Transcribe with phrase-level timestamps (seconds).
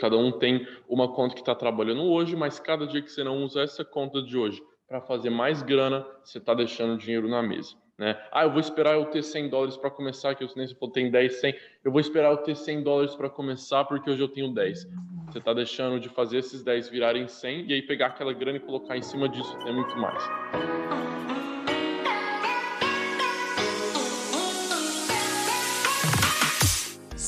[0.00, 3.44] cada um tem uma conta que está trabalhando hoje, mas cada dia que você não
[3.44, 7.76] usa essa conta de hoje para fazer mais grana, você está deixando dinheiro na mesa.
[7.96, 8.18] Né?
[8.32, 11.10] Ah, eu vou esperar eu ter 100 dólares para começar, que eu nem se tem
[11.10, 11.54] 10, 100.
[11.84, 14.88] Eu vou esperar eu ter 100 dólares para começar, porque hoje eu tenho 10.
[15.26, 18.60] Você está deixando de fazer esses 10 virarem 100 e aí pegar aquela grana e
[18.60, 20.24] colocar em cima disso, tem muito mais.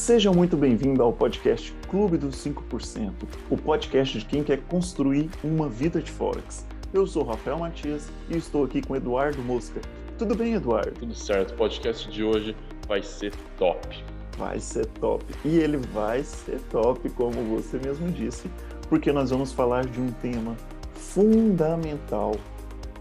[0.02, 3.12] Seja muito bem-vindo ao podcast Clube dos 5%,
[3.48, 6.66] o podcast de quem quer construir uma vida de Forex.
[6.93, 9.80] Eu sou Rafael Matias e estou aqui com Eduardo Mosca,
[10.18, 10.90] tudo bem, Eduardo?
[10.98, 11.52] Tudo certo.
[11.52, 12.57] O podcast de hoje
[12.88, 14.04] vai ser top.
[14.36, 15.24] Vai ser top.
[15.44, 18.50] E ele vai ser top, como você mesmo disse,
[18.88, 20.57] porque nós vamos falar de um tema
[20.94, 22.34] fundamental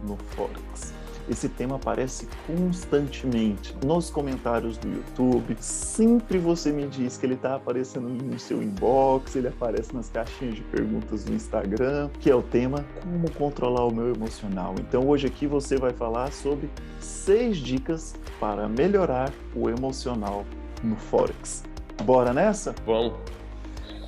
[0.04, 1.01] no Forex.
[1.30, 5.56] Esse tema aparece constantemente nos comentários do YouTube.
[5.60, 10.56] Sempre você me diz que ele está aparecendo no seu inbox, ele aparece nas caixinhas
[10.56, 14.76] de perguntas do Instagram, que é o tema Como controlar o meu emocional.
[14.80, 20.46] Então hoje aqui você vai falar sobre seis dicas para melhorar o emocional
[20.84, 21.64] no Forex.
[22.04, 22.74] Bora nessa?
[22.86, 23.14] Vamos.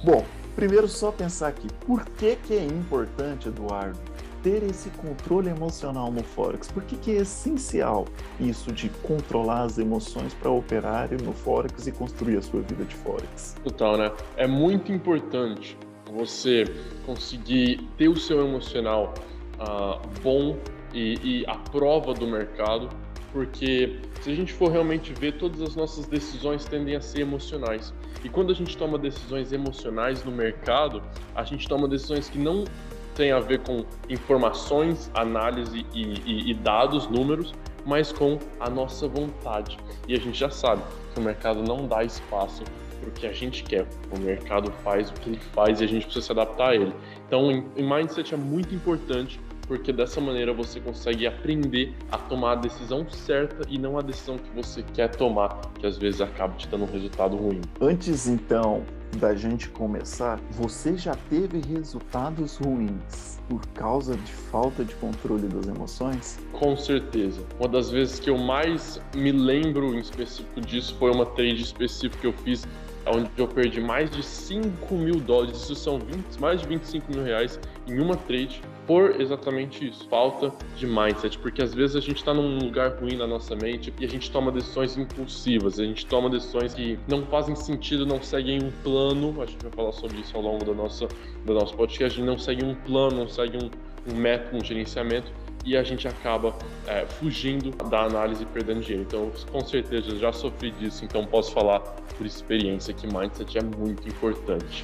[0.03, 3.97] Bom, primeiro só pensar aqui, por que, que é importante, Eduardo,
[4.43, 6.69] ter esse controle emocional no Forex?
[6.71, 8.05] Por que, que é essencial
[8.39, 12.93] isso de controlar as emoções para operar no Forex e construir a sua vida de
[12.95, 13.55] Forex?
[13.63, 14.11] Total, né?
[14.35, 15.77] É muito importante
[16.11, 16.65] você
[17.05, 19.13] conseguir ter o seu emocional
[19.59, 20.57] uh, bom
[20.93, 22.89] e, e à prova do mercado,
[23.31, 27.93] porque se a gente for realmente ver, todas as nossas decisões tendem a ser emocionais.
[28.23, 31.01] E quando a gente toma decisões emocionais no mercado,
[31.33, 32.63] a gente toma decisões que não
[33.13, 37.53] tem a ver com informações, análise e, e, e dados, números,
[37.85, 39.77] mas com a nossa vontade.
[40.07, 40.81] E a gente já sabe
[41.13, 42.63] que o mercado não dá espaço
[42.99, 43.85] para o que a gente quer.
[44.15, 46.93] O mercado faz o que ele faz e a gente precisa se adaptar a ele.
[47.27, 52.55] Então, em mindset é muito importante porque dessa maneira você consegue aprender a tomar a
[52.55, 56.67] decisão certa e não a decisão que você quer tomar, que às vezes acaba te
[56.67, 57.61] dando um resultado ruim.
[57.79, 58.83] Antes então
[59.17, 65.67] da gente começar, você já teve resultados ruins por causa de falta de controle das
[65.67, 66.39] emoções?
[66.51, 67.41] Com certeza.
[67.59, 72.21] Uma das vezes que eu mais me lembro em específico disso foi uma trade específica
[72.21, 72.65] que eu fiz
[73.07, 77.23] onde eu perdi mais de 5 mil dólares, isso são 20, mais de 25 mil
[77.23, 82.17] reais em uma trade por exatamente isso, falta de mindset, porque às vezes a gente
[82.17, 86.05] está num lugar ruim na nossa mente e a gente toma decisões impulsivas, a gente
[86.05, 90.19] toma decisões que não fazem sentido, não seguem um plano, a gente vai falar sobre
[90.19, 91.07] isso ao longo da nossa,
[91.45, 93.69] do nosso podcast, não segue um plano, não segue um,
[94.11, 95.31] um método, um gerenciamento,
[95.65, 96.53] e a gente acaba
[96.87, 99.05] é, fugindo da análise e perdendo dinheiro.
[99.07, 101.79] Então, com certeza, já sofri disso, então posso falar
[102.17, 104.83] por experiência que mindset é muito importante.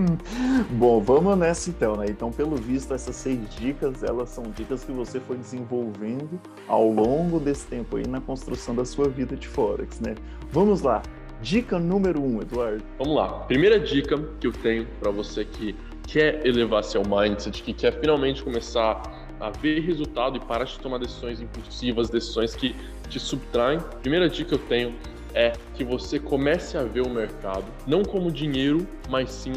[0.70, 2.06] Bom, vamos nessa então, né?
[2.08, 7.38] Então, pelo visto, essas seis dicas, elas são dicas que você foi desenvolvendo ao longo
[7.38, 10.14] desse tempo aí na construção da sua vida de Forex, né?
[10.50, 11.02] Vamos lá.
[11.40, 12.82] Dica número um, Eduardo.
[12.98, 13.28] Vamos lá.
[13.44, 15.74] Primeira dica que eu tenho para você que
[16.06, 19.00] quer elevar seu mindset, que quer finalmente começar
[19.40, 22.76] a ver resultado e parar de tomar decisões impulsivas, decisões que
[23.08, 23.80] te subtraem.
[24.00, 24.94] Primeira dica que eu tenho
[25.34, 29.52] é que você comece a ver o mercado não como dinheiro, mas sim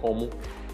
[0.00, 0.28] como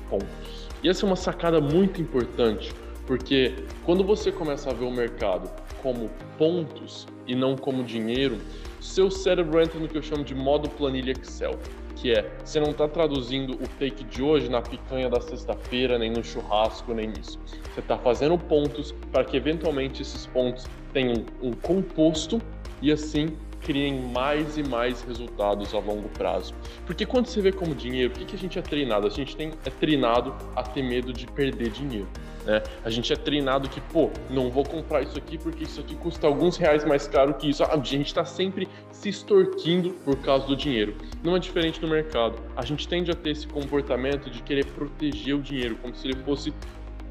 [0.09, 0.69] pontos.
[0.83, 2.73] E essa é uma sacada muito importante,
[3.07, 5.51] porque quando você começa a ver o mercado
[5.83, 8.39] como pontos e não como dinheiro,
[8.81, 11.59] seu cérebro entra no que eu chamo de modo planilha Excel
[11.97, 16.11] que é você não está traduzindo o take de hoje na picanha da sexta-feira, nem
[16.11, 17.41] no churrasco, nem nisso.
[17.73, 22.41] Você está fazendo pontos para que eventualmente esses pontos tenham um composto
[22.81, 23.29] e assim
[23.67, 26.55] criem mais e mais resultados a longo prazo.
[26.87, 29.09] Porque quando você vê como dinheiro, o que, a gente é treinado?
[29.09, 32.07] A gente tem, é treinado a ter medo de perder dinheiro.
[32.45, 32.63] Né?
[32.85, 36.29] A gente é treinado que, pô, não vou comprar isso aqui porque isso aqui custa
[36.29, 37.65] alguns reais mais caro que isso.
[37.65, 40.95] A gente está sempre se extorquindo por causa do dinheiro.
[41.25, 42.39] Não é diferente no mercado.
[42.57, 46.17] A gente tende a ter esse comportamento de querer proteger o dinheiro, como se ele
[46.23, 46.55] fosse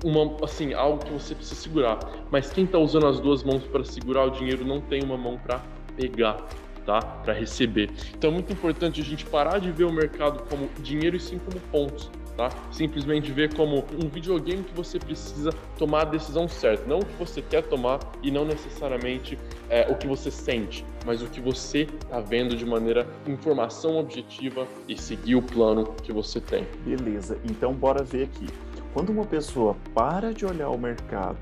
[0.05, 1.99] uma, assim, algo que você precisa segurar.
[2.31, 5.37] Mas quem está usando as duas mãos para segurar o dinheiro não tem uma mão
[5.37, 5.61] para
[5.95, 6.45] pegar,
[6.85, 7.01] tá?
[7.01, 7.89] Para receber.
[8.15, 11.39] Então é muito importante a gente parar de ver o mercado como dinheiro e sim
[11.39, 12.09] como pontos.
[12.37, 12.49] Tá?
[12.69, 17.13] Simplesmente ver como um videogame que você precisa tomar a decisão certa, não o que
[17.17, 19.39] você quer tomar e não necessariamente
[19.69, 24.67] é, o que você sente, mas o que você está vendo de maneira informação objetiva
[24.85, 26.67] e seguir o plano que você tem.
[26.83, 28.47] Beleza, então bora ver aqui.
[28.93, 31.37] Quando uma pessoa para de olhar o mercado,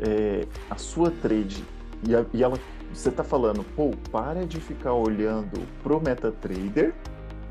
[0.00, 1.62] é, a sua trade
[2.08, 2.58] e, a, e ela
[2.94, 6.92] você está falando, pô, para de ficar olhando pro MetaTrader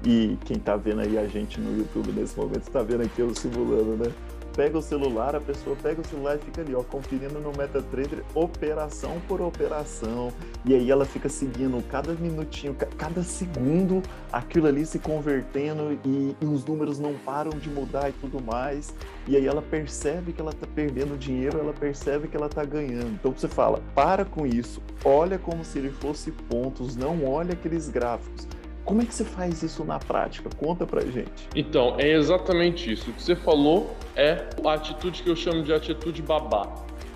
[0.03, 3.33] E quem está vendo aí a gente no YouTube nesse momento está vendo aqui eu
[3.35, 4.11] simulando, né?
[4.55, 8.23] Pega o celular, a pessoa pega o celular e fica ali, ó, conferindo no MetaTrader
[8.33, 10.31] operação por operação.
[10.65, 14.01] E aí ela fica seguindo cada minutinho, cada segundo,
[14.31, 18.93] aquilo ali se convertendo e, e os números não param de mudar e tudo mais.
[19.27, 23.13] E aí ela percebe que ela tá perdendo dinheiro, ela percebe que ela tá ganhando.
[23.13, 27.89] Então você fala, para com isso, olha como se ele fosse pontos, não olha aqueles
[27.89, 28.47] gráficos.
[28.83, 30.49] Como é que você faz isso na prática?
[30.57, 31.47] Conta pra gente.
[31.55, 33.09] Então, é exatamente isso.
[33.09, 36.67] O que você falou é a atitude que eu chamo de atitude babá.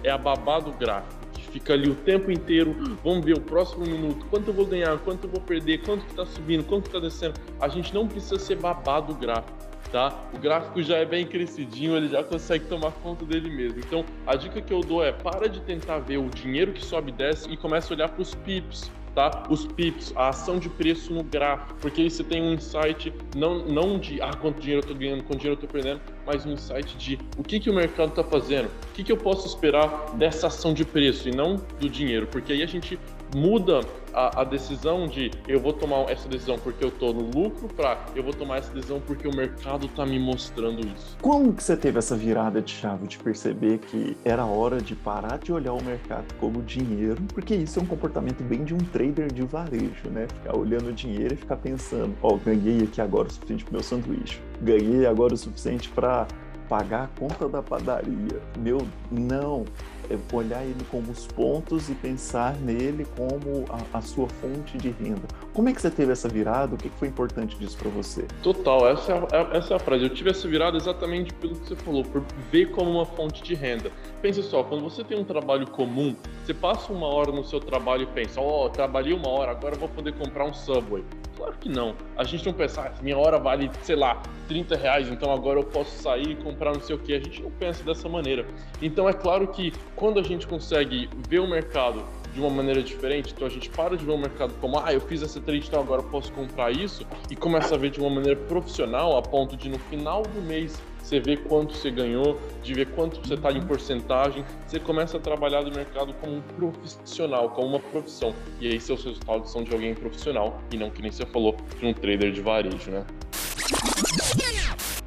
[0.03, 1.25] É a babá do gráfico,
[1.55, 2.75] fica ali o tempo inteiro.
[3.01, 6.13] Vamos ver o próximo minuto, quanto eu vou ganhar, quanto eu vou perder, quanto que
[6.13, 7.39] tá subindo, quanto que tá descendo.
[7.61, 9.65] A gente não precisa ser babá do gráfico.
[9.91, 10.13] Tá?
[10.33, 13.79] O gráfico já é bem crescidinho, ele já consegue tomar conta dele mesmo.
[13.79, 17.11] Então, a dica que eu dou é para de tentar ver o dinheiro que sobe
[17.11, 19.43] e desce e comece a olhar para os pips, tá?
[19.49, 23.65] Os pips, a ação de preço no gráfico, porque aí você tem um insight não,
[23.65, 26.51] não de ah, quanto dinheiro eu tô ganhando, quanto dinheiro eu tô perdendo, mas um
[26.51, 30.13] insight de o que, que o mercado está fazendo, o que, que eu posso esperar
[30.15, 32.99] dessa ação de preço e não do dinheiro, porque aí a gente
[33.33, 33.81] muda
[34.13, 38.05] a, a, decisão de eu vou tomar essa decisão porque eu estou no lucro para
[38.15, 41.17] eu vou tomar essa decisão porque o mercado está me mostrando isso.
[41.21, 45.37] Como que você teve essa virada de chave de perceber que era hora de parar
[45.39, 49.31] de olhar o mercado como dinheiro, porque isso é um comportamento bem de um trader
[49.31, 50.27] de varejo, né?
[50.27, 53.73] Ficar olhando o dinheiro e ficar pensando, ó, oh, ganhei aqui agora o suficiente para
[53.73, 56.27] meu sanduíche, ganhei agora o suficiente para
[56.69, 58.41] pagar a conta da padaria.
[58.57, 58.79] Meu,
[59.11, 59.65] não.
[60.09, 64.89] É olhar ele como os pontos e pensar nele como a, a, sua fonte de
[64.89, 65.27] renda.
[65.53, 66.75] Como é que você teve essa virada?
[66.75, 68.25] O que foi importante disso para você?
[68.43, 70.03] Total, essa é, a, essa é a frase.
[70.03, 73.55] Eu tive essa virada exatamente pelo que você falou, por ver como uma fonte de
[73.55, 73.91] renda.
[74.21, 78.03] Pense só, quando você tem um trabalho comum, você passa uma hora no seu trabalho
[78.03, 81.03] e pensa, ó, oh, trabalhei uma hora, agora vou poder comprar um Subway.
[81.35, 81.95] Claro que não.
[82.17, 85.63] A gente não pensa, ah, minha hora vale, sei lá, 30 reais, então agora eu
[85.63, 87.13] posso sair e comprar não sei o que.
[87.13, 88.45] A gente não pensa dessa maneira.
[88.81, 92.03] Então é claro que quando a gente consegue ver o mercado
[92.33, 94.99] de uma maneira diferente, então a gente para de ver o mercado como, ah, eu
[94.99, 98.09] fiz essa trade, então agora eu posso comprar isso, e começa a ver de uma
[98.09, 102.73] maneira profissional, a ponto de no final do mês você vê quanto você ganhou, de
[102.73, 107.51] ver quanto você está em porcentagem, você começa a trabalhar do mercado como um profissional,
[107.51, 108.33] como uma profissão.
[108.59, 111.85] E aí seus resultados são de alguém profissional e não que nem você falou de
[111.85, 113.05] um trader de varejo, né?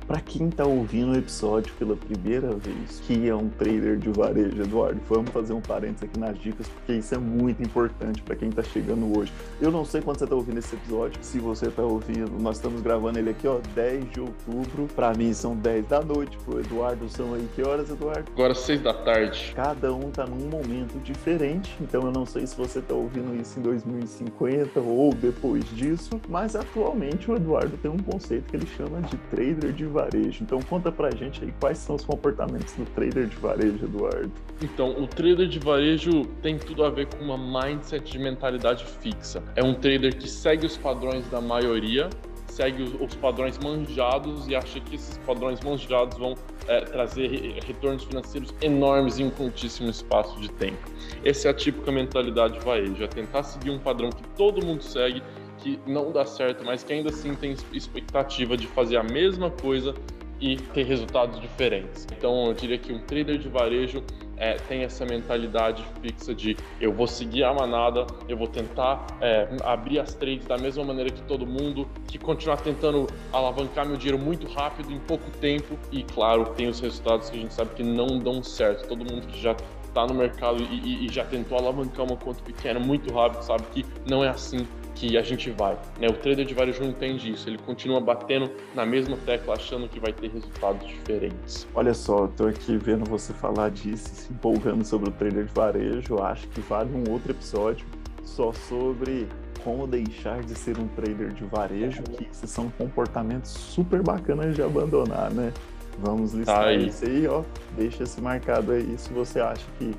[0.09, 4.63] Para quem está ouvindo o episódio pela primeira vez, que é um trader de varejo,
[4.63, 8.49] Eduardo, vamos fazer um parênteses aqui nas dicas, porque isso é muito importante para quem
[8.49, 9.31] está chegando hoje.
[9.61, 12.81] Eu não sei quando você está ouvindo esse episódio, se você está ouvindo, nós estamos
[12.81, 14.89] gravando ele aqui, ó, 10 de outubro.
[14.97, 18.33] Para mim são 10 da noite, pro Eduardo são aí que horas, Eduardo?
[18.33, 19.53] Agora 6 da tarde.
[19.55, 23.61] Cada um está num momento diferente, então eu não sei se você está ouvindo isso
[23.61, 29.03] em 2050 ou depois disso, mas atualmente o Eduardo tem um conceito que ele chama
[29.03, 29.98] de trader de varejo.
[30.41, 34.31] Então conta pra gente aí quais são os comportamentos do trader de varejo, Eduardo.
[34.63, 39.43] Então, o trader de varejo tem tudo a ver com uma mindset de mentalidade fixa.
[39.55, 42.11] É um trader que segue os padrões da maioria,
[42.49, 46.35] segue os, os padrões manjados e acha que esses padrões manjados vão
[46.67, 47.29] é, trazer
[47.65, 50.79] retornos financeiros enormes em um curtíssimo espaço de tempo.
[51.25, 55.23] Essa é a típica mentalidade varejo, é tentar seguir um padrão que todo mundo segue
[55.59, 59.95] que não dá certo, mas que ainda assim tem expectativa de fazer a mesma coisa
[60.41, 62.07] e ter resultados diferentes.
[62.17, 64.03] Então, eu diria que um trader de varejo
[64.37, 69.49] é, tem essa mentalidade fixa de eu vou seguir a manada, eu vou tentar é,
[69.65, 74.19] abrir as trades da mesma maneira que todo mundo, que continuar tentando alavancar meu dinheiro
[74.19, 77.83] muito rápido em pouco tempo e, claro, tem os resultados que a gente sabe que
[77.83, 78.87] não dão certo.
[78.87, 79.57] Todo mundo que já
[79.89, 83.87] está no mercado e, e, já tentou alavancar uma conta pequena muito rápido sabe que
[84.09, 84.67] não é assim
[84.99, 85.79] que a gente vai.
[86.01, 86.09] Né?
[86.09, 90.01] O trader de varejo não entende isso, ele continua batendo na mesma tecla, achando que
[90.01, 91.67] vai ter resultados diferentes.
[91.73, 95.55] Olha só, eu tô aqui vendo você falar disso, se empolgando sobre o trader de
[95.55, 97.87] varejo, acho que vale um outro episódio
[98.25, 99.29] só sobre
[99.63, 104.63] como deixar de ser um trader de varejo, que esses são comportamentos super bacanas de
[104.63, 105.53] abandonar, né?
[106.01, 107.43] Vamos listar tá isso aí, ó.
[107.77, 109.93] Deixa esse marcado aí se você acha que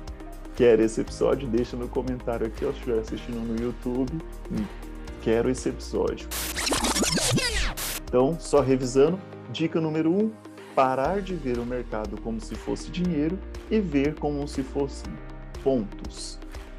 [0.56, 4.12] quer esse episódio, deixa no comentário aqui, ó, se estiver assistindo no YouTube
[5.22, 6.28] quero esse episódio.
[8.04, 10.30] Então, só revisando, dica número 1, um,
[10.74, 13.38] parar de ver o mercado como se fosse dinheiro
[13.70, 15.12] e ver como se fossem
[15.62, 16.38] pontos.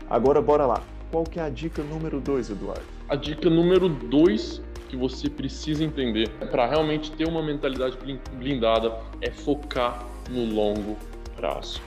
[0.09, 0.83] Agora bora lá.
[1.09, 2.83] Qual que é a dica número 2, Eduardo?
[3.07, 7.97] A dica número 2 que você precisa entender para realmente ter uma mentalidade
[8.33, 10.97] blindada é focar no longo
[11.35, 11.81] prazo.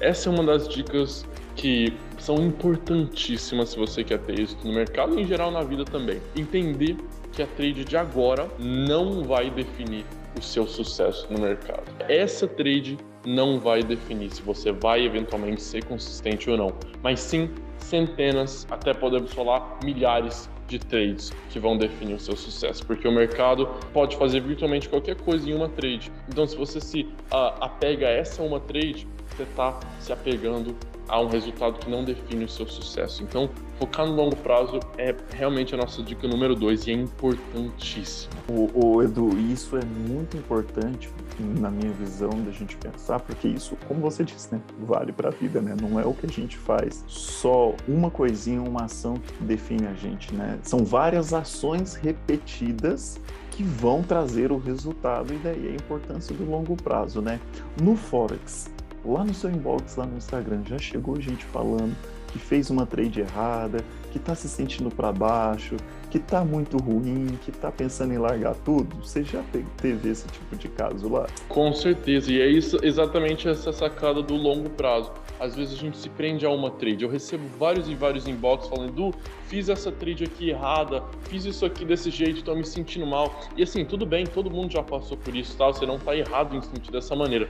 [0.00, 5.18] Essa é uma das dicas que são importantíssimas se você quer ter êxito no mercado
[5.18, 6.20] e em geral na vida também.
[6.36, 6.96] Entender
[7.32, 10.04] que a trade de agora não vai definir
[10.38, 11.82] o seu sucesso no mercado.
[12.08, 17.50] Essa trade não vai definir se você vai eventualmente ser consistente ou não, mas sim
[17.78, 23.12] centenas, até podemos falar milhares de trades que vão definir o seu sucesso, porque o
[23.12, 26.10] mercado pode fazer virtualmente qualquer coisa em uma trade.
[26.28, 30.76] Então, se você se uh, apega a essa uma trade, você está se apegando
[31.08, 33.22] a um resultado que não define o seu sucesso.
[33.22, 38.32] Então, focar no longo prazo é realmente a nossa dica número dois e é importantíssimo.
[38.48, 43.76] O, o Edu, isso é muito importante na minha visão da gente pensar, porque isso,
[43.88, 45.74] como você disse, né, vale para a vida, né?
[45.80, 49.94] Não é o que a gente faz só uma coisinha, uma ação que define a
[49.94, 50.58] gente, né?
[50.62, 53.20] São várias ações repetidas
[53.50, 57.38] que vão trazer o resultado e daí a importância do longo prazo, né?
[57.82, 58.71] No Forex,
[59.04, 61.94] lá no seu inbox, lá no Instagram, já chegou gente falando
[62.32, 65.76] que fez uma trade errada, que está se sentindo para baixo,
[66.10, 68.96] que está muito ruim, que está pensando em largar tudo?
[69.04, 69.42] Você já
[69.76, 71.26] teve esse tipo de caso lá?
[71.48, 75.12] Com certeza, e é isso exatamente essa sacada do longo prazo.
[75.38, 77.02] Às vezes a gente se prende a uma trade.
[77.02, 79.14] Eu recebo vários e vários inbox falando, Du,
[79.46, 83.34] fiz essa trade aqui errada, fiz isso aqui desse jeito, estou me sentindo mal.
[83.56, 85.66] E assim, tudo bem, todo mundo já passou por isso, tá?
[85.66, 87.48] Você não está errado em sentir dessa maneira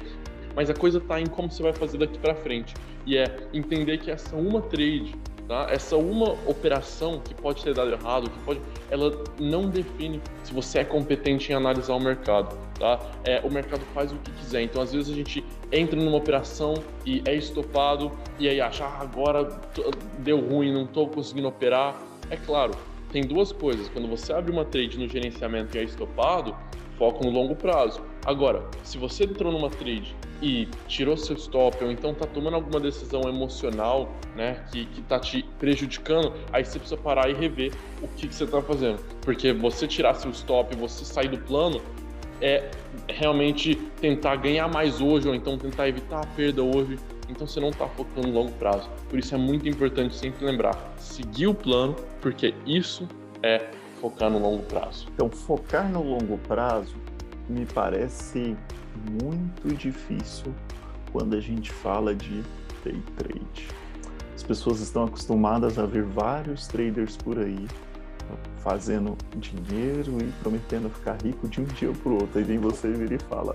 [0.55, 2.75] mas a coisa está em como você vai fazer daqui para frente.
[3.07, 5.15] E é entender que essa uma trade,
[5.49, 5.67] tá?
[5.71, 10.81] essa uma operação que pode ter dado errado, que pode, ela não define se você
[10.81, 12.57] é competente em analisar o mercado.
[12.79, 13.01] Tá?
[13.25, 14.63] É, o mercado faz o que quiser.
[14.63, 16.75] Então, às vezes, a gente entra numa operação
[17.07, 19.61] e é estopado, e aí acha, ah, agora
[20.19, 22.01] deu ruim, não estou conseguindo operar.
[22.31, 22.73] É claro,
[23.11, 23.89] tem duas coisas.
[23.89, 26.57] Quando você abre uma trade no gerenciamento e é estopado,
[26.99, 28.01] foco no longo prazo.
[28.25, 32.81] Agora, se você entrou numa trade e tirou seu stop, ou então tá tomando alguma
[32.81, 37.73] decisão emocional, né, que, que tá te prejudicando, aí você precisa parar e rever
[38.03, 38.99] o que, que você tá fazendo.
[39.21, 41.81] Porque você tirar seu stop, você sair do plano,
[42.41, 42.69] é
[43.09, 46.99] realmente tentar ganhar mais hoje, ou então tentar evitar a perda hoje.
[47.29, 48.91] Então você não está focando no longo prazo.
[49.09, 53.09] Por isso é muito importante sempre lembrar: seguir o plano, porque isso
[53.45, 53.71] é
[54.01, 55.07] focar no longo prazo.
[55.15, 56.97] Então, focar no longo prazo
[57.49, 58.57] me parece
[59.23, 60.53] muito difícil
[61.13, 62.43] quando a gente fala de
[62.85, 63.69] day trade.
[64.35, 67.67] As pessoas estão acostumadas a ver vários traders por aí
[68.63, 72.39] fazendo dinheiro e prometendo ficar rico de um dia para o outro.
[72.39, 73.55] Aí vem você vir e fala: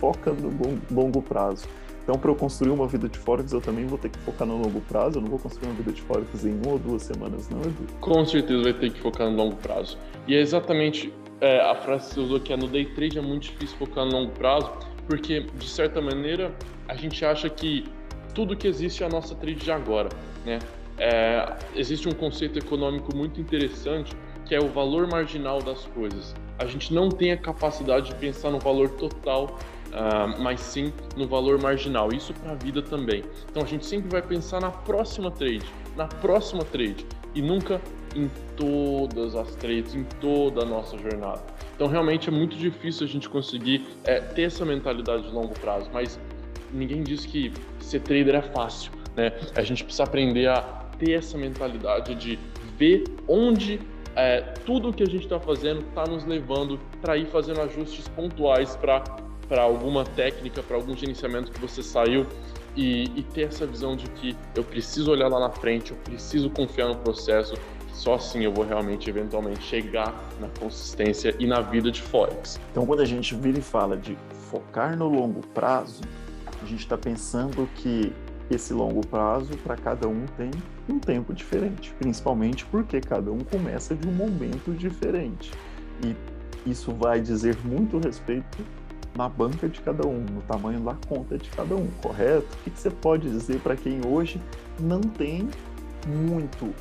[0.00, 1.66] foca no longo prazo.
[2.02, 4.56] Então, para eu construir uma vida de Forex, eu também vou ter que focar no
[4.56, 5.18] longo prazo.
[5.18, 7.84] Eu não vou construir uma vida de Forex em uma ou duas semanas, não, Edu?
[8.00, 9.98] Com certeza vai ter que focar no longo prazo.
[10.28, 13.22] E é exatamente é, a frase que você usou que é no day trade é
[13.22, 14.70] muito difícil focar no longo prazo,
[15.06, 16.54] porque de certa maneira
[16.88, 17.84] a gente acha que
[18.34, 20.08] tudo que existe é a nossa trade de agora,
[20.44, 20.58] né?
[20.98, 24.16] É, existe um conceito econômico muito interessante
[24.46, 26.34] que é o valor marginal das coisas.
[26.58, 29.58] A gente não tem a capacidade de pensar no valor total,
[29.96, 32.12] uh, mas sim no valor marginal.
[32.12, 33.24] Isso para a vida também.
[33.50, 37.80] Então a gente sempre vai pensar na próxima trade, na próxima trade e nunca
[38.14, 41.42] em todas as trades, em toda a nossa jornada.
[41.74, 45.90] Então, realmente é muito difícil a gente conseguir é, ter essa mentalidade de longo prazo,
[45.92, 46.18] mas
[46.72, 49.32] ninguém diz que ser trader é fácil, né?
[49.54, 50.62] A gente precisa aprender a
[50.98, 52.38] ter essa mentalidade de
[52.78, 53.78] ver onde
[54.16, 58.74] é, tudo que a gente está fazendo está nos levando para ir fazendo ajustes pontuais
[58.76, 59.04] para
[59.54, 62.26] alguma técnica, para algum gerenciamento que você saiu
[62.76, 66.50] e, e, ter essa visão de que eu preciso olhar lá na frente, eu preciso
[66.50, 67.54] confiar no processo,
[67.92, 72.60] só assim eu vou realmente, eventualmente, chegar na consistência e na vida de Forex.
[72.70, 74.16] Então, quando a gente vira e fala de
[74.50, 76.02] focar no longo prazo,
[76.62, 78.12] a gente está pensando que
[78.50, 80.50] esse longo prazo, para cada um, tem
[80.88, 85.50] um tempo diferente, principalmente porque cada um começa de um momento diferente.
[86.04, 86.14] E
[86.70, 88.58] isso vai dizer muito respeito
[89.16, 92.46] na banca de cada um, no tamanho da conta de cada um, correto?
[92.66, 94.40] O que você pode dizer para quem hoje
[94.78, 95.48] não tem
[96.06, 96.74] muito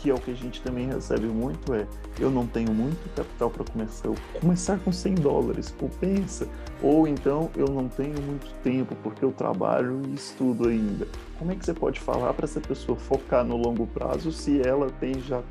[0.00, 1.86] que é o que a gente também recebe muito, é
[2.18, 6.48] eu não tenho muito capital para começar, eu começar com 100 dólares, pô, pensa.
[6.82, 11.06] Ou então eu não tenho muito tempo porque eu trabalho e estudo ainda.
[11.38, 14.90] Como é que você pode falar para essa pessoa focar no longo prazo se ela
[14.98, 15.42] tem já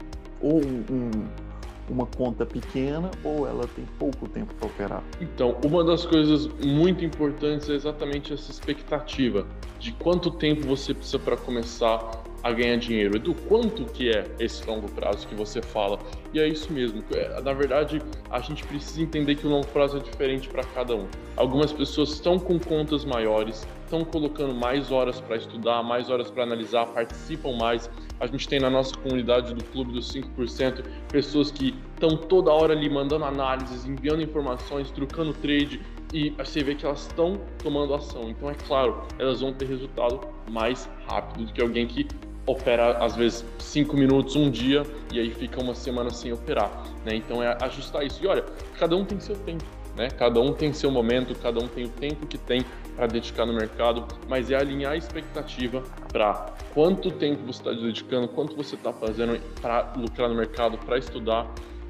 [0.41, 1.49] ou um
[1.91, 5.03] uma conta pequena ou ela tem pouco tempo para operar?
[5.19, 9.46] Então, uma das coisas muito importantes é exatamente essa expectativa
[9.79, 13.17] de quanto tempo você precisa para começar a ganhar dinheiro.
[13.17, 16.00] Edu, quanto que é esse longo prazo que você fala?
[16.34, 17.03] E é isso mesmo.
[17.13, 20.96] É, na verdade, a gente precisa entender que o longo prazo é diferente para cada
[20.96, 21.08] um.
[21.36, 26.43] Algumas pessoas estão com contas maiores, estão colocando mais horas para estudar, mais horas para
[26.43, 31.73] analisar, participam mais A gente tem na nossa comunidade do Clube dos 5% pessoas que
[31.93, 35.81] estão toda hora ali mandando análises, enviando informações, trocando trade
[36.13, 38.29] e você vê que elas estão tomando ação.
[38.29, 42.07] Então, é claro, elas vão ter resultado mais rápido do que alguém que
[42.45, 44.83] opera às vezes cinco minutos, um dia
[45.13, 46.83] e aí fica uma semana sem operar.
[47.05, 47.15] Né?
[47.15, 48.23] Então, é ajustar isso.
[48.23, 48.43] E olha,
[48.77, 49.63] cada um tem seu tempo.
[49.95, 50.09] Né?
[50.09, 52.65] Cada um tem seu momento, cada um tem o tempo que tem
[53.00, 58.27] para dedicar no mercado, mas é alinhar a expectativa para quanto tempo você está dedicando,
[58.27, 61.50] quanto você está fazendo para lucrar no mercado, para estudar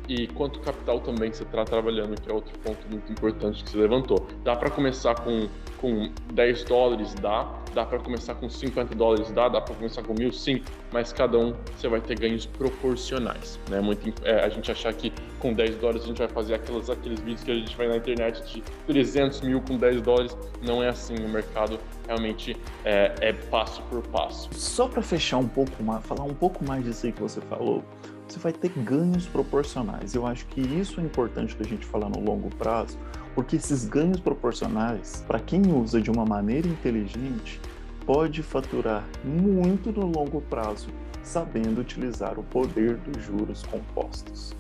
[0.09, 3.77] e quanto capital também você está trabalhando, que é outro ponto muito importante que você
[3.77, 4.27] levantou.
[4.43, 5.47] Dá para começar com,
[5.77, 7.13] com 10 dólares?
[7.13, 7.47] Dá.
[7.75, 9.31] Dá para começar com 50 dólares?
[9.31, 9.47] Dá.
[9.47, 10.33] Dá para começar com mil?
[10.33, 10.63] Sim.
[10.91, 13.59] Mas cada um você vai ter ganhos proporcionais.
[13.69, 13.79] Né?
[13.79, 17.19] Muito, é, a gente achar que com 10 dólares a gente vai fazer aquelas, aqueles
[17.19, 20.35] vídeos que a gente vai na internet de 300 mil com 10 dólares.
[20.63, 21.13] Não é assim.
[21.23, 24.49] O mercado realmente é, é passo por passo.
[24.53, 27.83] Só para fechar um pouco mais, falar um pouco mais disso aí que você falou
[28.33, 30.13] você vai ter ganhos proporcionais.
[30.13, 32.97] Eu acho que isso é importante da gente falar no longo prazo,
[33.33, 37.59] porque esses ganhos proporcionais, para quem usa de uma maneira inteligente,
[38.05, 40.87] pode faturar muito no longo prazo,
[41.23, 44.55] sabendo utilizar o poder dos juros compostos.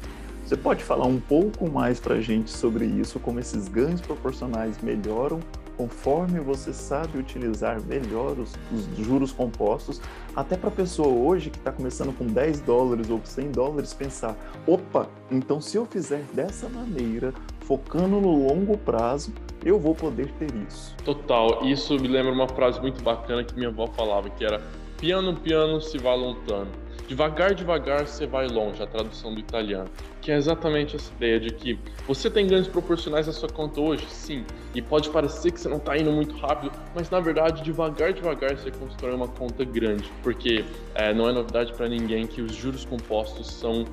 [0.45, 4.81] Você pode falar um pouco mais para a gente sobre isso, como esses ganhos proporcionais
[4.81, 5.39] melhoram
[5.79, 10.01] conforme você sabe utilizar melhor os, os juros compostos,
[10.35, 14.35] até para a pessoa hoje que está começando com 10 dólares ou 100 dólares pensar:
[14.67, 19.31] opa, então se eu fizer dessa maneira, focando no longo prazo,
[19.63, 20.97] eu vou poder ter isso.
[21.05, 24.61] Total, isso me lembra uma frase muito bacana que minha avó falava, que era
[24.97, 26.71] piano, piano se vai lontano.
[27.09, 29.89] Devagar, devagar você vai longe, a tradução do italiano.
[30.21, 34.05] Que é exatamente essa ideia de que você tem ganhos proporcionais na sua conta hoje,
[34.07, 38.13] sim, e pode parecer que você não está indo muito rápido, mas na verdade, devagar,
[38.13, 40.63] devagar você constrói uma conta grande, porque
[40.93, 43.85] é, não é novidade para ninguém que os juros compostos são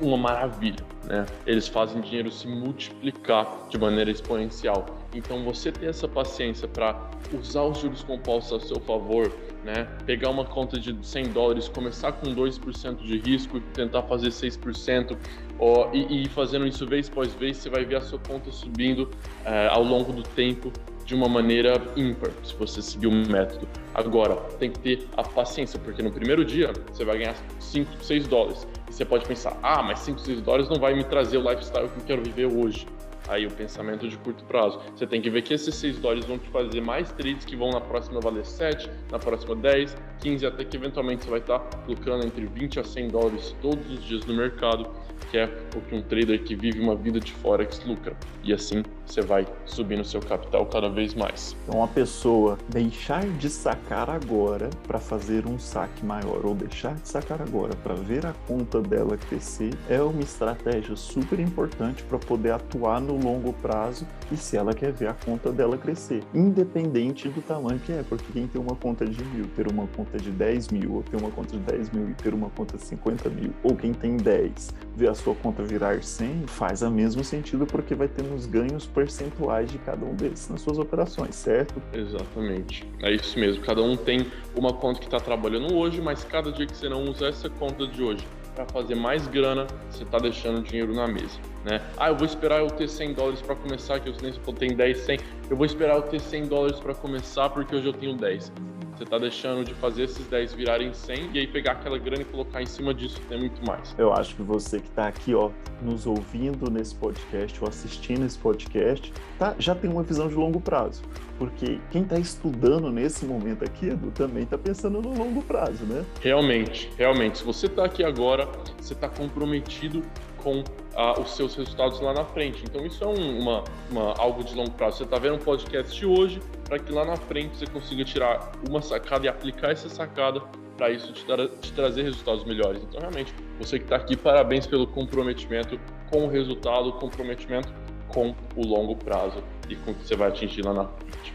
[0.00, 1.26] uma maravilha, né?
[1.44, 4.86] Eles fazem dinheiro se multiplicar de maneira exponencial.
[5.18, 9.32] Então, você ter essa paciência para usar os juros compostos a seu favor,
[9.64, 9.88] né?
[10.06, 15.18] Pegar uma conta de 100 dólares, começar com 2% de risco e tentar fazer 6%,
[15.58, 19.10] ó, e, e fazendo isso vez após vez, você vai ver a sua conta subindo
[19.44, 20.72] é, ao longo do tempo
[21.04, 23.66] de uma maneira ímpar, se você seguir o método.
[23.94, 28.28] Agora, tem que ter a paciência, porque no primeiro dia você vai ganhar 5, 6
[28.28, 28.68] dólares.
[28.88, 31.88] E você pode pensar, ah, mas 5, 6 dólares não vai me trazer o lifestyle
[31.88, 32.86] que eu quero viver hoje
[33.28, 34.80] aí o pensamento de curto prazo.
[34.96, 37.70] Você tem que ver que esses 6 dólares vão te fazer mais trades que vão
[37.70, 42.26] na próxima valer 7, na próxima 10, 15, até que eventualmente você vai estar lucrando
[42.26, 44.88] entre 20 a 100 dólares todos os dias no mercado,
[45.30, 45.44] que é
[45.76, 48.16] o que um trader que vive uma vida de forex lucra.
[48.42, 51.56] E assim você vai subindo seu capital cada vez mais.
[51.66, 57.08] Então, a pessoa deixar de sacar agora para fazer um saque maior ou deixar de
[57.08, 62.52] sacar agora para ver a conta dela crescer é uma estratégia super importante para poder
[62.52, 67.40] atuar no longo prazo e se ela quer ver a conta dela crescer, independente do
[67.40, 70.68] tamanho que é, porque quem tem uma conta de mil, ter uma conta de 10
[70.68, 73.52] mil, ou ter uma conta de 10 mil e ter uma conta de 50 mil,
[73.62, 77.94] ou quem tem 10, ver a sua conta virar 100, faz o mesmo sentido porque
[77.94, 81.82] vai ter nos ganhos percentuais de cada um desses nas suas operações, certo?
[81.92, 82.88] Exatamente.
[83.02, 83.62] É isso mesmo.
[83.64, 87.04] Cada um tem uma conta que está trabalhando hoje, mas cada dia que você não
[87.04, 91.38] usa essa conta de hoje para fazer mais grana, você está deixando dinheiro na mesa,
[91.64, 91.80] né?
[91.96, 95.18] Ah, eu vou esperar eu ter 100 dólares para começar, que eu tem 10, 100.
[95.48, 98.50] Eu vou esperar eu ter 100 dólares para começar porque hoje eu tenho 10.
[98.98, 102.24] Você está deixando de fazer esses 10 virarem 100 e aí pegar aquela grana e
[102.24, 103.94] colocar em cima disso tem muito mais.
[103.96, 108.36] Eu acho que você que está aqui, ó, nos ouvindo nesse podcast ou assistindo esse
[108.36, 111.02] podcast, tá, já tem uma visão de longo prazo.
[111.38, 116.04] Porque quem está estudando nesse momento aqui, Edu, também está pensando no longo prazo, né?
[116.20, 117.38] Realmente, realmente.
[117.38, 118.48] Se você está aqui agora,
[118.80, 120.02] você está comprometido
[120.42, 122.64] com ah, os seus resultados lá na frente.
[122.64, 124.98] Então isso é um, uma, uma, algo de longo prazo.
[124.98, 128.82] Você está vendo um podcast hoje para que lá na frente você consiga tirar uma
[128.82, 130.40] sacada e aplicar essa sacada
[130.76, 132.82] para isso te, dar, te, trazer resultados melhores.
[132.82, 135.78] Então realmente, você que está aqui, parabéns pelo comprometimento
[136.10, 137.72] com o resultado, comprometimento
[138.08, 141.34] com o longo prazo e com o que você vai atingir lá na frente.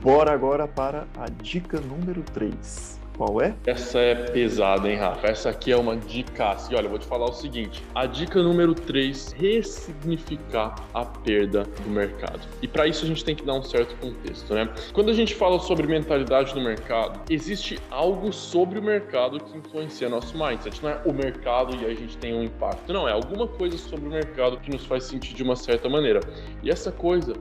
[0.00, 2.91] Bora agora para a dica número 3.
[3.24, 3.54] Qual é?
[3.64, 5.28] Essa é pesada, hein, Rafa?
[5.28, 6.56] Essa aqui é uma dica.
[6.68, 11.62] E olha, eu vou te falar o seguinte: a dica número 3, ressignificar a perda
[11.84, 12.40] do mercado.
[12.60, 14.68] E para isso a gente tem que dar um certo contexto, né?
[14.92, 20.08] Quando a gente fala sobre mentalidade no mercado, existe algo sobre o mercado que influencia
[20.08, 20.82] nosso mindset.
[20.82, 22.92] Não é o mercado e aí a gente tem um impacto.
[22.92, 26.18] Não, é alguma coisa sobre o mercado que nos faz sentir de uma certa maneira.
[26.60, 27.34] E essa coisa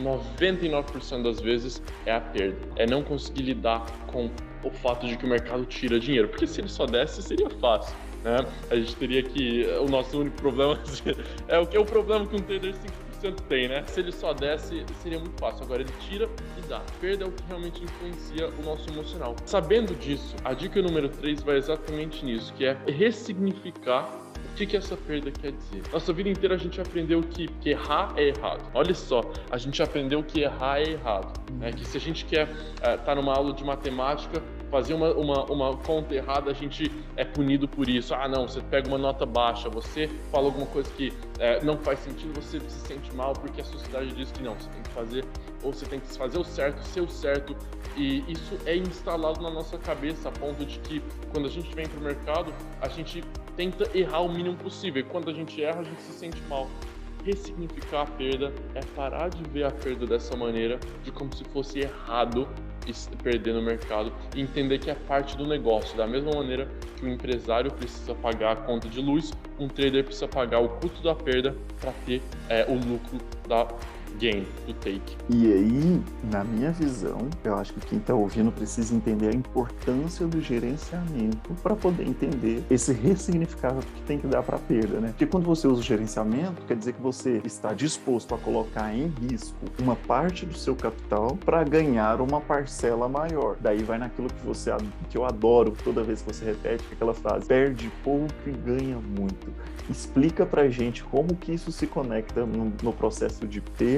[0.00, 2.58] 99% das vezes é a perda.
[2.74, 4.28] É não conseguir lidar com
[4.62, 6.28] o fato de que o mercado tira dinheiro.
[6.28, 7.96] Porque se ele só desse, seria fácil.
[8.24, 8.36] Né?
[8.70, 9.64] A gente teria que.
[9.80, 10.78] O nosso único problema
[11.48, 12.74] é o que é o problema que um trader
[13.22, 13.84] 5% tem, né?
[13.86, 15.64] Se ele só desse, seria muito fácil.
[15.64, 16.80] Agora ele tira e dá.
[17.00, 19.34] Perda é o que realmente influencia o nosso emocional.
[19.44, 24.27] Sabendo disso, a dica número 3 vai exatamente nisso, que é ressignificar
[24.58, 25.82] que, que essa perda quer dizer?
[25.92, 28.68] Nossa vida inteira a gente aprendeu que, que errar é errado.
[28.74, 31.40] Olha só, a gente aprendeu que errar é errado.
[31.52, 31.72] Né?
[31.72, 35.44] Que se a gente quer estar uh, tá numa aula de matemática, fazer uma, uma,
[35.44, 38.12] uma conta errada, a gente é punido por isso.
[38.14, 42.00] Ah, não, você pega uma nota baixa, você fala alguma coisa que é, não faz
[42.00, 45.24] sentido, você se sente mal porque a sociedade diz que não, você tem que fazer,
[45.62, 47.56] ou você tem que fazer o certo, ser o certo.
[47.96, 51.86] E isso é instalado na nossa cabeça a ponto de que quando a gente vem
[51.86, 53.22] para o mercado, a gente
[53.58, 55.00] tenta errar o mínimo possível.
[55.00, 56.68] E quando a gente erra, a gente se sente mal
[57.24, 61.80] ressignificar a perda é parar de ver a perda dessa maneira, de como se fosse
[61.80, 62.48] errado
[63.22, 65.94] perder no mercado e entender que é parte do negócio.
[65.94, 70.26] Da mesma maneira que o empresário precisa pagar a conta de luz, um trader precisa
[70.26, 73.68] pagar o custo da perda para ter é, o lucro da
[74.18, 75.16] gain, do take.
[75.28, 80.26] E aí, na minha visão, eu acho que quem está ouvindo precisa entender a importância
[80.26, 85.08] do gerenciamento para poder entender esse ressignificado que tem que dar para a perda, né?
[85.08, 89.08] Porque quando você usa o gerenciamento, quer dizer que você está disposto a colocar em
[89.20, 93.56] risco uma parte do seu capital para ganhar uma parcela maior.
[93.60, 94.70] Daí vai naquilo que você
[95.08, 99.52] que eu adoro toda vez que você repete aquela frase: perde pouco e ganha muito.
[99.90, 103.97] Explica pra gente como que isso se conecta no, no processo de perda,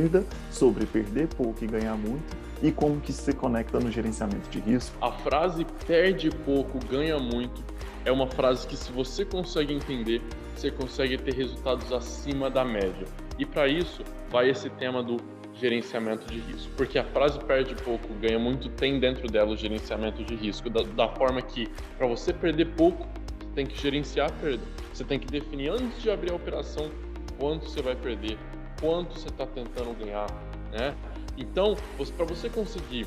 [0.50, 4.60] sobre perder pouco e ganhar muito, e como que isso se conecta no gerenciamento de
[4.60, 4.96] risco.
[5.00, 7.62] A frase perde pouco, ganha muito
[8.04, 10.22] é uma frase que se você consegue entender,
[10.54, 13.06] você consegue ter resultados acima da média.
[13.38, 15.18] E para isso vai esse tema do
[15.54, 20.24] gerenciamento de risco, porque a frase perde pouco, ganha muito tem dentro dela o gerenciamento
[20.24, 23.06] de risco, da, da forma que para você perder pouco,
[23.38, 24.62] você tem que gerenciar a perda.
[24.94, 26.90] Você tem que definir antes de abrir a operação
[27.38, 28.38] quanto você vai perder,
[28.81, 30.27] quanto você está tentando ganhar,
[30.73, 30.97] né?
[31.37, 31.77] Então,
[32.16, 33.07] para você conseguir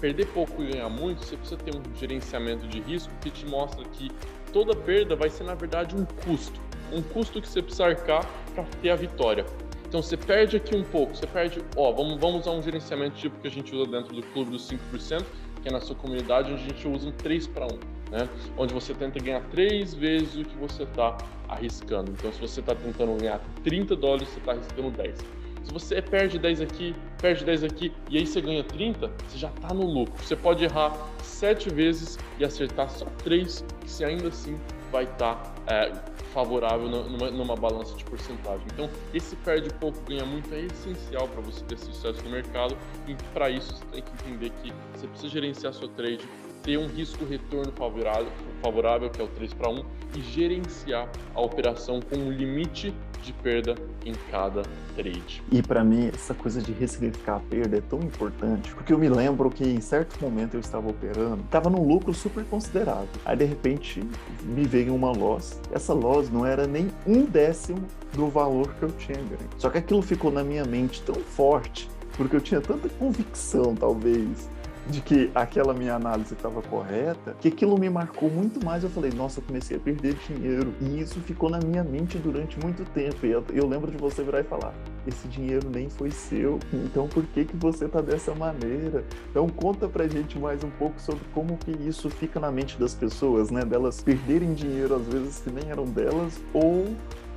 [0.00, 3.84] perder pouco e ganhar muito, você precisa ter um gerenciamento de risco que te mostra
[3.84, 4.10] que
[4.52, 6.60] toda perda vai ser na verdade um custo,
[6.92, 9.44] um custo que você precisa arcar para ter a vitória.
[9.86, 13.38] Então você perde aqui um pouco, você perde, ó, vamos, vamos usar um gerenciamento tipo
[13.40, 15.24] que a gente usa dentro do clube dos 5%,
[15.62, 18.28] que é na sua comunidade, onde a gente usa um 3 para 1 né?
[18.56, 21.16] Onde você tenta ganhar três vezes o que você está
[21.48, 22.10] arriscando.
[22.10, 25.18] Então, se você está tentando ganhar 30 dólares, você está arriscando 10.
[25.64, 29.48] Se você perde 10 aqui, perde 10 aqui e aí você ganha 30, você já
[29.48, 30.22] está no lucro.
[30.22, 34.58] Você pode errar 7 vezes e acertar só 3, que você ainda assim
[34.92, 35.92] vai estar tá, é,
[36.32, 38.66] favorável numa, numa, balança de porcentagem.
[38.72, 42.76] Então, esse perde pouco, ganha muito é essencial para você ter sucesso no mercado
[43.08, 46.24] e para isso você tem que entender que você precisa gerenciar seu trade,
[46.64, 49.84] ter um risco-retorno favorável, favorável, que é o 3 para 1,
[50.16, 53.74] e gerenciar a operação com um limite de perda
[54.04, 54.62] em cada
[54.96, 55.42] trade.
[55.50, 59.08] E para mim, essa coisa de ressignificar a perda é tão importante, porque eu me
[59.08, 63.08] lembro que em certo momento eu estava operando, estava num lucro super considerável.
[63.24, 64.02] Aí de repente
[64.42, 65.60] me veio uma loss.
[65.72, 69.50] Essa loss não era nem um décimo do valor que eu tinha ganho.
[69.58, 74.48] Só que aquilo ficou na minha mente tão forte, porque eu tinha tanta convicção, talvez,
[74.86, 78.82] de que aquela minha análise estava correta, que aquilo me marcou muito mais.
[78.82, 80.74] Eu falei, nossa, eu comecei a perder dinheiro.
[80.80, 83.24] E isso ficou na minha mente durante muito tempo.
[83.26, 84.74] E eu, eu lembro de você virar e falar:
[85.06, 89.04] esse dinheiro nem foi seu, então por que, que você tá dessa maneira?
[89.30, 92.94] Então conta pra gente mais um pouco sobre como que isso fica na mente das
[92.94, 93.64] pessoas, né?
[93.64, 96.86] Delas perderem dinheiro às vezes que nem eram delas, ou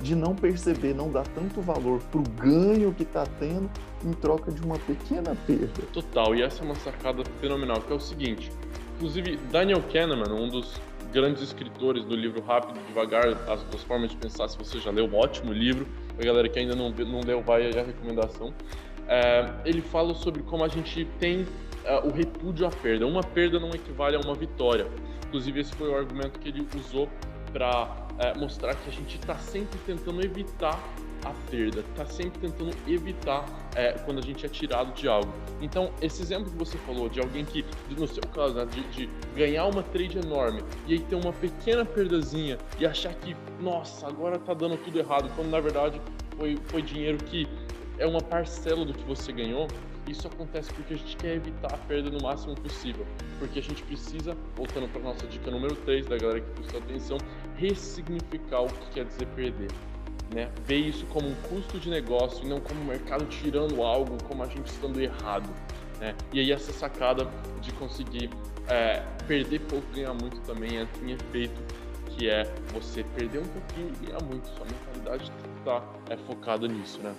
[0.00, 3.68] de não perceber, não dar tanto valor pro ganho que tá tendo
[4.04, 5.82] em troca de uma pequena perda.
[5.92, 8.50] Total, e essa é uma sacada fenomenal, que é o seguinte,
[8.96, 10.80] inclusive Daniel Kahneman, um dos
[11.12, 14.90] grandes escritores do livro Rápido e Devagar, As Duas Formas de Pensar, se você já
[14.90, 15.86] leu, um ótimo livro,
[16.18, 18.52] a galera que ainda não, não leu, vai a recomendação.
[19.06, 21.46] É, ele fala sobre como a gente tem
[21.84, 23.06] é, o repúdio à perda.
[23.06, 24.86] Uma perda não equivale a uma vitória.
[25.28, 27.08] Inclusive, esse foi o argumento que ele usou
[27.52, 30.78] para é, mostrar que a gente está sempre tentando evitar
[31.24, 35.32] a perda, está sempre tentando evitar é, quando a gente é tirado de algo.
[35.60, 39.10] Então, esse exemplo que você falou de alguém que, no seu caso, né, de, de,
[39.34, 44.38] ganhar uma trade enorme e aí ter uma pequena perdazinha e achar que, nossa, agora
[44.38, 46.00] tá dando tudo errado, quando na verdade
[46.36, 47.48] foi, foi dinheiro que
[47.98, 49.66] é uma parcela do que você ganhou,
[50.10, 53.06] isso acontece porque a gente quer evitar a perda no máximo possível.
[53.38, 57.18] Porque a gente precisa, voltando para nossa dica número 3 da galera que prestou atenção,
[57.56, 59.70] ressignificar o que quer dizer perder.
[60.34, 60.50] né?
[60.66, 64.42] Ver isso como um custo de negócio e não como o mercado tirando algo, como
[64.42, 65.48] a gente estando errado.
[66.00, 66.14] Né?
[66.32, 67.28] E aí essa sacada
[67.60, 68.30] de conseguir
[68.68, 71.60] é, perder pouco ganhar muito também é em efeito
[72.10, 74.48] que é você perder um pouquinho e ganhar muito.
[74.48, 75.30] Sua mentalidade
[75.68, 77.14] está é, focada nisso, né?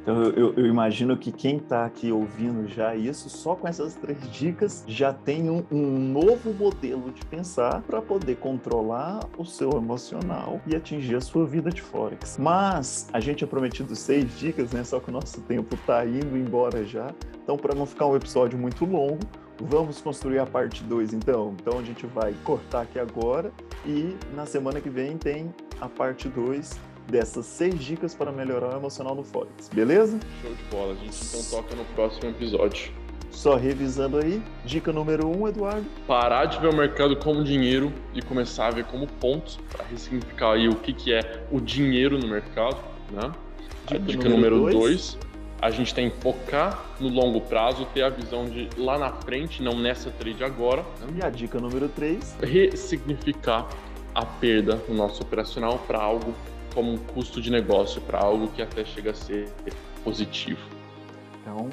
[0.00, 4.18] Então eu, eu, imagino que quem está aqui ouvindo já isso, só com essas três
[4.30, 10.60] dicas, já tem um, um novo modelo de pensar para poder controlar o seu emocional
[10.66, 12.38] e atingir a sua vida de Forex.
[12.38, 14.84] Mas a gente é prometido seis dicas, né?
[14.84, 17.12] Só que o nosso tempo está indo embora já.
[17.42, 19.18] Então, para não ficar um episódio muito longo,
[19.62, 21.54] Vamos construir a parte 2 então.
[21.60, 23.52] Então a gente vai cortar aqui agora
[23.84, 28.76] e na semana que vem tem a parte 2 dessas seis dicas para melhorar o
[28.76, 30.18] emocional no Forex, beleza?
[30.42, 32.92] Show de bola, a gente então toca no próximo episódio.
[33.30, 35.86] Só revisando aí, dica número 1, um, Eduardo.
[36.06, 40.52] Parar de ver o mercado como dinheiro e começar a ver como pontos, para ressignificar
[40.52, 42.76] aí o que, que é o dinheiro no mercado,
[43.10, 43.32] né?
[43.86, 45.18] Dica, dica número 2,
[45.62, 49.62] a gente tem que focar no longo prazo, ter a visão de lá na frente,
[49.62, 50.82] não nessa trade agora.
[51.00, 51.18] Né?
[51.18, 52.36] E a dica número 3?
[52.42, 53.68] Ressignificar
[54.14, 56.34] a perda no nosso operacional para algo
[56.74, 59.48] como um custo de negócio, para algo que até chega a ser
[60.04, 60.60] positivo.
[61.40, 61.68] Então,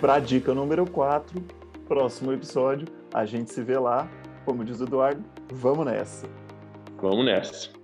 [0.00, 1.42] para a dica número 4,
[1.86, 4.08] próximo episódio, a gente se vê lá.
[4.44, 5.22] Como diz o Eduardo,
[5.52, 6.26] vamos nessa.
[7.00, 7.77] Vamos nessa.